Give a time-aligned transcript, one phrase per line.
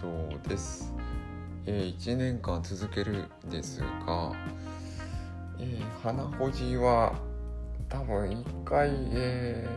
[0.00, 0.92] そうです、
[1.66, 4.32] えー、1年間続けるんですが、
[5.58, 7.14] えー、鼻ほじは
[7.88, 9.68] 多分1回、え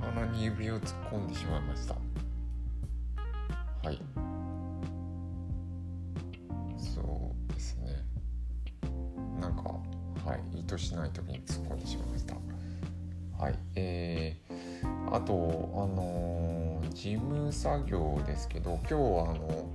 [0.00, 1.94] ー、鼻に指を突っ込んでしまいました。
[3.82, 4.00] はい。
[6.76, 8.04] そうですね。
[9.40, 9.62] なんか
[10.24, 12.34] はい意図しない時に突っ込んでしまいました。
[13.42, 13.58] はい。
[13.76, 19.68] えー、あとあのー、事務作業ですけど今日はあの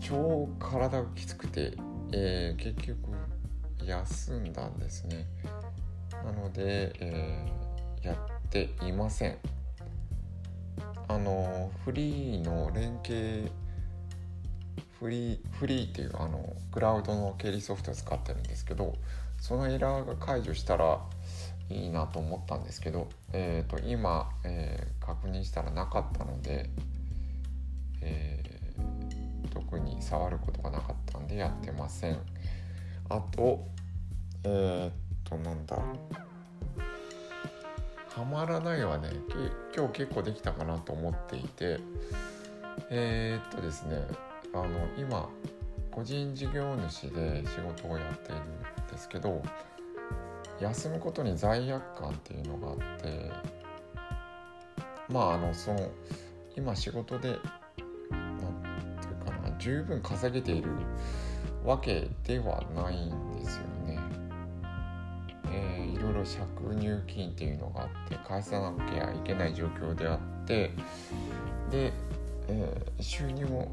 [0.00, 1.72] 超体がきつくて、
[2.12, 2.96] えー、結局
[3.84, 5.26] 休んだんですね。
[6.24, 9.38] なので、えー、やっていません。
[11.08, 13.50] あのフリーの連携
[15.00, 18.94] フリーフリーっていうあのクラウドの経理ソフトを使ってるんですけど
[19.40, 21.00] そのエラーが解除したら
[21.72, 26.68] いいなと思ったんですけど、えーと、今、えー、確認したらなかったので、
[28.00, 32.18] えー、特に触ることがなかったんでやってません。
[33.08, 33.66] あと
[34.44, 34.92] えー、っ
[35.24, 35.76] となんだ。
[35.76, 35.84] は
[38.26, 39.08] まらないはね。
[39.74, 41.80] 今日結構できたかなと思っていて
[42.90, 44.06] えー、っとですね
[44.52, 44.68] あの
[44.98, 45.30] 今
[45.90, 48.42] 個人事業主で仕事をやっている
[48.84, 49.42] んですけど
[50.62, 53.30] 休むことに罪悪感っていうのがあって
[55.08, 55.90] まああのその
[56.56, 57.38] 今仕事で
[58.10, 58.38] 何
[59.00, 60.70] て言うかな十分稼げている
[61.64, 63.98] わけではないんですよね。
[65.54, 70.70] えー、いろいろ借入金っていうのがあって返さなきゃいけない状況であって
[71.70, 71.92] で、
[72.48, 73.70] えー、収入も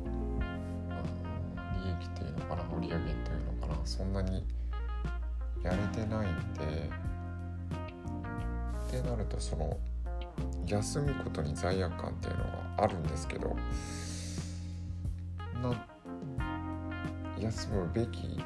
[1.84, 4.44] 利益っていうのかな売り上げというのかなそんなに
[5.64, 6.90] やれてないんで
[8.88, 9.78] ってなるとその
[10.66, 13.56] 休むことに罪悪感っていうのがあるんですけど
[15.62, 15.88] な
[17.40, 18.44] 休むべき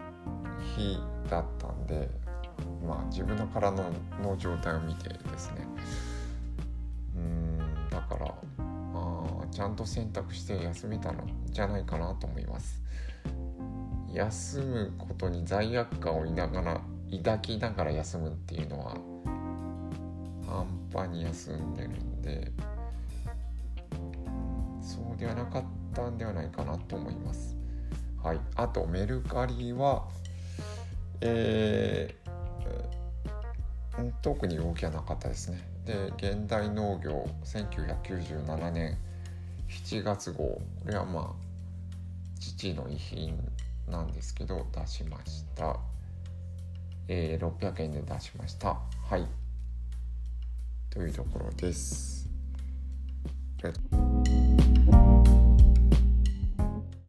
[0.75, 0.99] 日
[1.29, 2.09] だったんで
[2.85, 5.67] まあ、自分の体のの状態を見てですね。
[7.15, 7.57] うん
[7.89, 8.33] だから
[8.93, 12.81] あちゃんと選択して休めたのじゃないかなと思います。
[14.13, 16.81] 休むことに罪悪感を抱ながら
[17.19, 18.97] 抱きながら休むっていうのは
[20.47, 22.51] 半端に休んでるんで
[24.81, 25.63] そうではなかっ
[25.93, 27.55] たんではないかなと思います。
[28.21, 28.39] はい。
[28.55, 30.07] あとメルカリは
[31.21, 32.23] えー
[34.21, 35.61] 特に動きはなかったですね。
[35.85, 38.97] で現代農業1997年
[39.69, 40.43] 7月号。
[40.43, 41.43] これはまあ
[42.39, 43.37] 父の遺品
[43.87, 45.79] なんですけど出しました。
[47.07, 49.27] えー、600円で出しましたはい
[50.89, 52.29] というところです。